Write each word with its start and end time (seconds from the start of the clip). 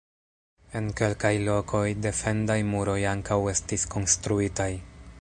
En 0.79 0.87
kelkaj 1.01 1.31
lokoj, 1.49 1.83
defendaj 2.07 2.57
muroj 2.73 2.99
ankaŭ 3.13 3.39
estis 3.55 3.89
konstruitaj. 3.97 4.73